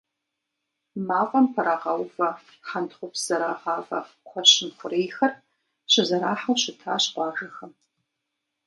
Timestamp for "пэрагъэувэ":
1.53-2.29